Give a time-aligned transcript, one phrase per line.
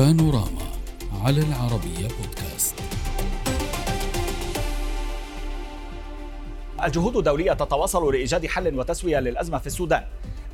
[0.00, 0.62] بانوراما
[1.24, 2.74] على العربية بودكاست.
[6.84, 10.04] الجهود الدولية تتواصل لإيجاد حل وتسوية للأزمة في السودان.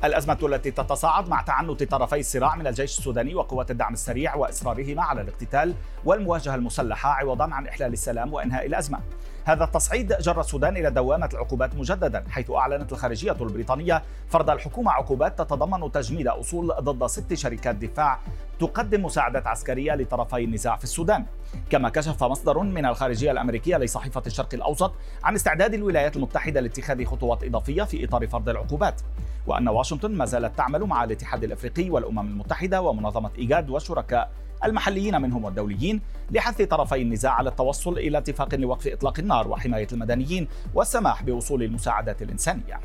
[0.03, 5.21] الأزمة التي تتصاعد مع تعنت طرفي الصراع من الجيش السوداني وقوات الدعم السريع وإصرارهما على
[5.21, 5.73] الاقتتال
[6.05, 8.99] والمواجهة المسلحة عوضا عن إحلال السلام وإنهاء الأزمة.
[9.45, 15.37] هذا التصعيد جر السودان إلى دوامة العقوبات مجددا حيث أعلنت الخارجية البريطانية فرض الحكومة عقوبات
[15.41, 18.19] تتضمن تجميد أصول ضد ست شركات دفاع
[18.59, 21.25] تقدم مساعدات عسكرية لطرفي النزاع في السودان.
[21.69, 24.93] كما كشف مصدر من الخارجية الأمريكية لصحيفة الشرق الأوسط
[25.23, 29.01] عن استعداد الولايات المتحدة لاتخاذ خطوات إضافية في إطار فرض العقوبات
[29.47, 34.31] وأن واشنطن ما زالت تعمل مع الاتحاد الأفريقي والأمم المتحدة ومنظمة إيجاد والشركاء
[34.65, 40.47] المحليين منهم والدوليين لحث طرفي النزاع على التوصل إلى اتفاق لوقف إطلاق النار وحماية المدنيين
[40.73, 42.79] والسماح بوصول المساعدات الإنسانية.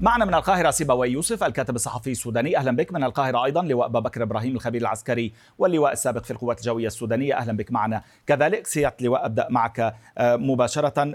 [0.00, 2.56] معنا من القاهرة سيبوي يوسف الكاتب الصحفي السوداني.
[2.56, 2.92] أهلا بك.
[2.92, 7.36] من القاهرة أيضا لواء بكر إبراهيم الخبير العسكري واللواء السابق في القوات الجوية السودانية.
[7.36, 8.66] أهلا بك معنا كذلك.
[8.66, 11.14] سيادة لواء أبدأ معك مباشرة.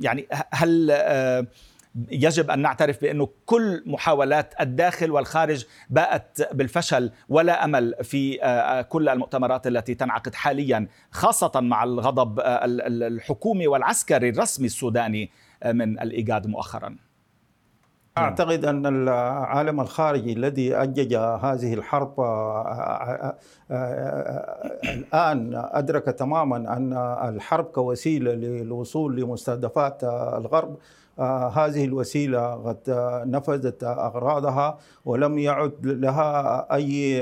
[0.00, 0.90] يعني هل
[2.10, 8.38] يجب أن نعترف بأنه كل محاولات الداخل والخارج باءت بالفشل ولا أمل في
[8.88, 15.30] كل المؤتمرات التي تنعقد حاليا خاصة مع الغضب الحكومي والعسكري الرسمي السوداني
[15.66, 16.96] من الإيجاد مؤخرا.
[18.18, 22.20] أعتقد أن العالم الخارجي الذي أجج هذه الحرب
[24.84, 26.92] الآن أدرك تماما أن
[27.28, 30.76] الحرب كوسيلة للوصول لمستهدفات الغرب
[31.56, 32.80] هذه الوسيلة قد
[33.26, 37.20] نفذت أغراضها ولم يعد لها أي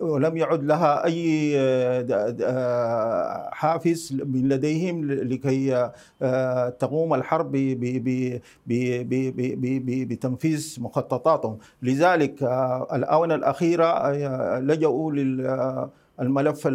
[0.00, 1.52] ولم يعد لها أي
[3.52, 5.90] حافز من لديهم لكي
[6.78, 7.52] تقوم الحرب
[10.08, 11.58] بتنفيذ مخططاتهم.
[11.82, 12.42] لذلك
[12.92, 14.10] الآونة الأخيرة
[14.58, 15.88] لجأوا لل
[16.20, 16.68] الملف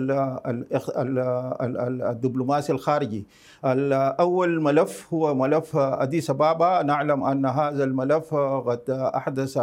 [2.11, 3.25] الدبلوماسي الخارجي.
[3.66, 6.84] الأول ملف هو ملف أديس أبابا.
[6.84, 9.59] نعلم أن هذا الملف قد أحدث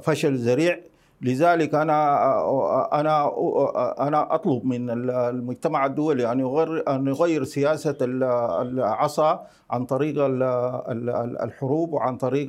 [0.00, 0.80] فشل ذريع.
[1.22, 1.98] لذلك أنا
[3.00, 3.32] أنا
[4.08, 10.14] أنا أطلب من المجتمع الدولي أن يغير أن يغير سياسة العصا عن طريق
[11.42, 12.48] الحروب وعن طريق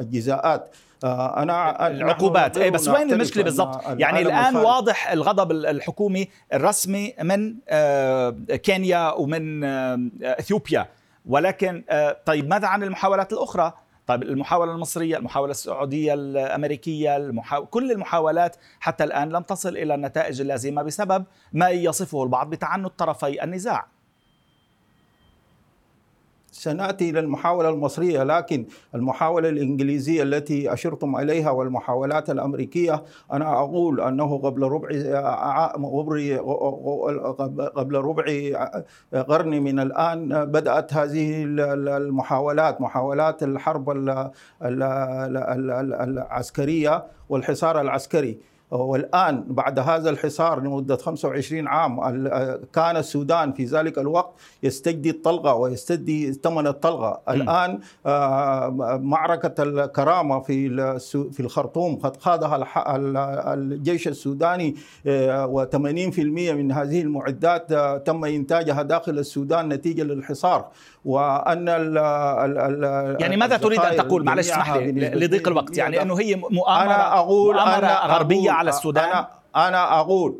[0.00, 0.76] الجزاءات.
[1.04, 2.58] أنا العقوبات.
[2.58, 4.56] اي بس وين المشكلة بالضبط؟ يعني الآن.
[4.56, 7.54] واضح الغضب الحكومي الرسمي من
[8.56, 9.64] كينيا ومن
[10.24, 10.86] إثيوبيا.
[11.26, 11.84] ولكن
[12.26, 13.72] طيب ماذا عن المحاولات الأخرى؟
[14.06, 17.66] طيب المحاولة المصرية المحاولة السعودية الأمريكية المحاو...
[17.66, 23.44] كل المحاولات حتى الآن لم تصل إلى النتائج اللازمة بسبب ما يصفه البعض بتعنت طرفي
[23.44, 23.86] النزاع.
[26.52, 33.02] سنأتي إلى المحاولة المصرية لكن المحاولة الإنجليزية التي أشرتم إليها والمحاولات الأمريكية
[33.32, 34.88] أنا أقول أنه قبل ربع
[37.76, 38.24] قبل ربع
[39.28, 43.90] قرن من الآن بدأت هذه المحاولات محاولات الحرب
[46.02, 48.38] العسكرية والحصار العسكري.
[48.72, 52.00] والآن بعد هذا الحصار لمدة 25 عام
[52.72, 57.20] كان السودان في ذلك الوقت يستجدي الطلقة ويستجدي ثمن الطلقة.
[57.28, 57.78] الآن
[59.04, 60.68] معركة الكرامة في
[61.32, 62.66] في الخرطوم قد خاضها
[63.54, 64.76] الجيش السوداني
[65.46, 67.72] و80% من هذه المعدات
[68.06, 70.66] تم إنتاجها داخل السودان نتيجة للحصار.
[71.04, 75.78] وأن ال ال يعني ماذا تريد أن تقول؟ معلش اسمح لي لضيق الوقت.
[75.78, 79.28] يعني أنه هي مؤامرة أنا أقول مؤامرة أنا غربية على السودان؟ أنا,
[79.68, 80.36] أنا أقول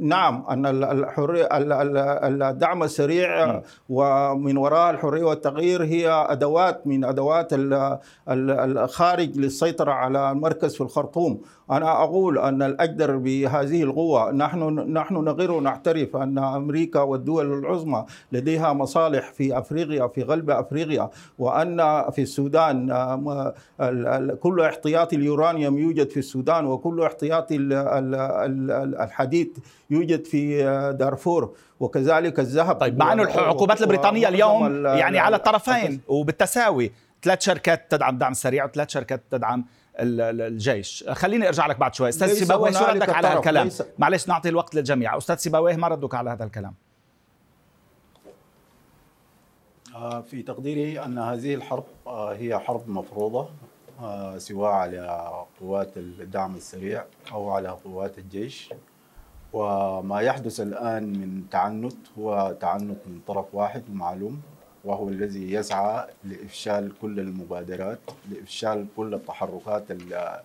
[0.00, 1.48] نعم أن الحريه
[2.50, 7.48] الدعم السريع ومن وراء الحرية والتغيير هي أدوات من أدوات
[8.28, 11.40] الخارج للسيطرة على المركز في الخرطوم.
[11.72, 14.62] أنا أقول أن الأجدر بهذه القوة نحن
[14.92, 21.76] نحن نغير ونعترف أن أمريكا والدول العظمى لديها مصالح في أفريقيا في غرب أفريقيا وأن
[22.10, 22.86] في السودان
[24.40, 27.56] كل احتياطي اليورانيوم يوجد في السودان وكل احتياطي
[29.02, 29.58] الحديد
[29.90, 30.62] يوجد في
[30.98, 31.50] دارفور
[31.80, 32.76] وكذلك الذهب.
[32.76, 38.64] طيب مع أنه العقوبات البريطانيه اليوم يعني على الطرفين وبالتساوي ثلاث شركات تدعم الدعم السريع
[38.64, 39.64] وثلاث شركات تدعم
[39.98, 41.04] الجيش.
[41.08, 42.08] خليني أرجع لك بعد شوي.
[42.08, 45.16] أستاذ سيباويه شو ردك على هذا الكلام معلش نعطي الوقت للجميع.
[45.16, 46.74] أستاذ سيباويه ما ردك على هذا الكلام؟
[50.30, 53.48] في تقديري أن هذه الحرب هي حرب مفروضة
[54.38, 55.30] سواء على
[55.60, 58.74] قوات الدعم السريع أو على قوات الجيش.
[59.52, 64.42] وما يحدث الآن من تعنت هو تعنت من طرف واحد ومعلوم
[64.84, 67.98] وهو الذي يسعى لإفشال كل المبادرات
[68.30, 70.40] لإفشال كل التحركات ال-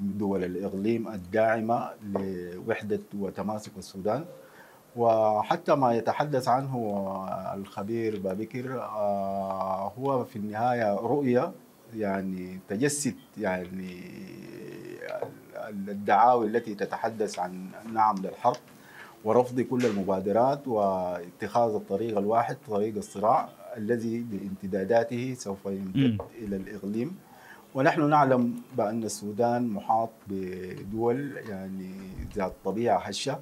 [0.00, 4.24] دول الإقليم الداعمة لوحدة وتماسك السودان.
[4.96, 6.74] وحتى ما يتحدث عنه
[7.54, 11.52] الخبير بابكر آه، هو في النهاية رؤية
[11.96, 14.00] يعني تجسد يعني
[15.68, 18.56] الدعاوي التي تتحدث عن نعم للحرب
[19.24, 23.48] ورفض كل المبادرات واتخاذ الطريق الواحد طريق الصراع.
[23.76, 27.16] الذي بامتداداته سوف يمتد إلى الإقليم.
[27.74, 31.90] ونحن نعلم بأن السودان محاط بدول يعني
[32.36, 33.38] ذات طبيعة هشة.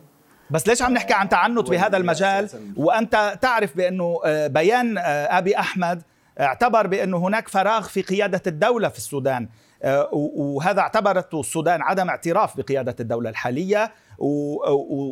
[0.50, 5.02] بس ليش عم نحكي عن تعنت بهذا المجال؟ وأنت تعرف بأنه آه، بيان آه،
[5.38, 6.02] أبي أحمد
[6.40, 9.48] اعتبر بأنه هناك فراغ في قيادة الدولة في السودان.
[9.82, 13.92] آه، وهذا اعتبرته السودان عدم اعتراف بقيادة الدولة الحالية.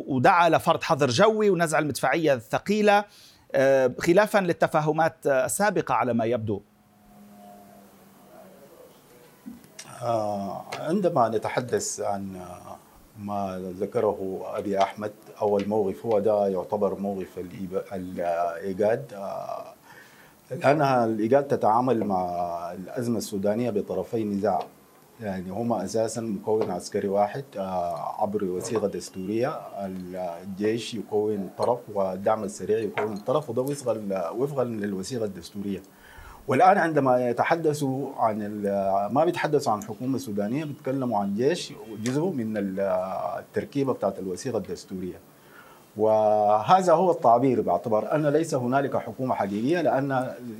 [0.07, 3.03] ودعا لفرض حظر جوي ونزع المدفعية الثقيلة.
[3.99, 6.61] خلافا للتفاهمات آه، السابقة على ما يبدو.
[10.01, 12.75] آه، عندما نتحدث عن آه،
[13.19, 15.11] ما ذكره أبي أحمد
[15.41, 17.39] أول موقف هو ده يعتبر موقف
[17.93, 19.13] الإيجاد.
[19.13, 19.73] آه،
[20.51, 24.59] الآن الإيجاد تتعامل مع الأزمة السودانية بطرفي نزاع.
[25.21, 29.59] يعني هما أساسا مكون عسكري واحد آه، عبر وثيقة دستورية.
[29.85, 35.81] الجيش يكون طرف والدعم السريع يكون طرف وده وفقا وفقا للوثيقة الدستورية.
[36.47, 38.61] والآن عندما يتحدثوا عن
[39.11, 41.73] ما بيتحدثوا عن حكومة سودانية بيتكلموا عن جيش
[42.03, 42.79] جزء من ال-
[43.39, 45.19] التركيبة بتاعت الوثيقة الدستورية.
[45.99, 50.11] وهذا هو التعبير باعتبار أن ليس هنالك حكومة حقيقية لأن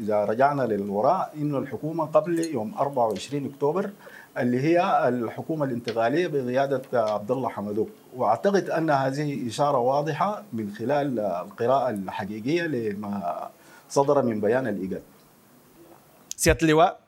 [0.01, 3.89] إذا رجعنا للوراء انه الحكومة قبل يوم 24 أكتوبر
[4.37, 7.89] اللي هي الحكومة الانتقالية بقيادة عبد الله حمدوك.
[8.15, 13.49] وأعتقد أن هذه إشارة واضحة من خلال القراءة الحقيقية لما
[13.89, 15.01] صدر من بيان الإيجاد.
[16.35, 16.99] سيادة اللواء.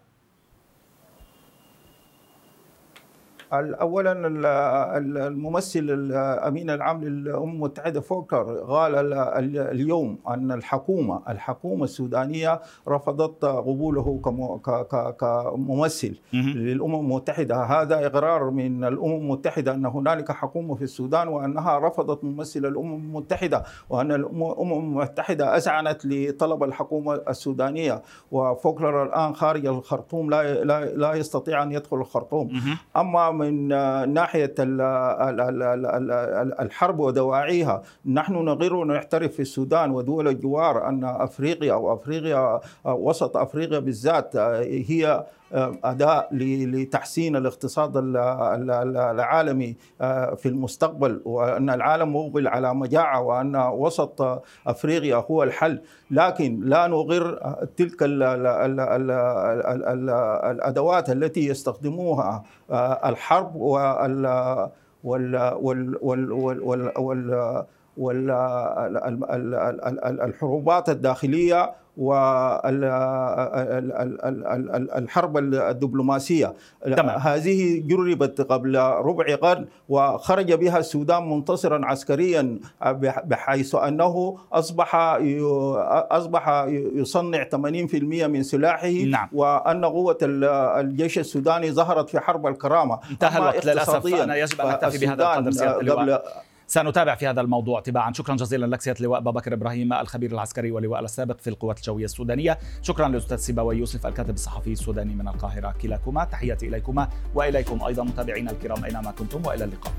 [3.54, 11.22] اولا ال- ال- الممثل الأمين العام للأمم المتحدة فوكر قال ال- ال- اليوم أن الحكومة
[11.30, 14.20] الحكومة السودانية رفضت قبوله
[15.20, 16.20] كممثل.
[16.34, 22.66] للأمم المتحدة هذا إقرار من الأمم المتحدة أن هنالك حكومة في السودان وأنها رفضت ممثل
[22.66, 28.02] الأمم المتحدة وأن الامم المتحدة اذعنت لطلب الحكومة السودانية
[28.32, 32.50] وفوكلر الآن خارج الخرطوم لا لا لا يستطيع أن يدخل الخرطوم.
[32.98, 33.68] أما من
[34.14, 34.56] ناحية
[36.60, 37.82] الحرب ودواعيها.
[38.06, 44.36] نحن نغير ونعترف في السودان ودول الجوار أن أفريقيا أو أفريقيا وسط أفريقيا بالذات
[44.90, 52.16] هي آه، اداه ل- لتحسين الاقتصاد ال- ال- ال- العالمي آه، في المستقبل وأن العالم
[52.16, 55.82] مقبل على مجاعة وأن وسط أفريقيا هو الحل.
[56.12, 60.10] لكن لا نغر آه، تلك ال ال ال ال ال ال
[60.52, 62.44] الأدوات التي يستخدموها
[63.06, 64.26] الحرب وال
[65.04, 67.64] وال وال وال
[68.02, 71.72] وال ال- ال- ال- ال- ال- الحروبات الداخليه
[74.02, 76.54] والحرب الدبلوماسيه
[76.98, 77.20] تمام.
[77.20, 84.96] هذه جربت قبل ربع قرن وخرج بها السودان منتصرا عسكريا بح- بحيث انه اصبح
[86.12, 89.28] اصبح يصنع 80% من سلاحه نعم.
[89.34, 90.44] وان قوه ال-
[90.86, 93.00] الجيش السوداني ظهرت في حرب الكرامه
[93.38, 96.20] الوقت للاسف أنا يجب ان نكتفي بهذا القدر قبل
[96.72, 101.04] سنتابع في هذا الموضوع تباعا شكرا جزيلا لك سيادة اللواء بابكر إبراهيم الخبير العسكري واللواء
[101.04, 102.58] السابق في القوات الجوية السودانية.
[102.82, 106.24] شكرا للأستاذ سيبوي يوسف الكاتب الصحفي السوداني من القاهرة كلاكما.
[106.24, 109.94] تحياتي إليكما وإليكم أيضا متابعينا الكرام أينما كنتم وإلى اللقاء.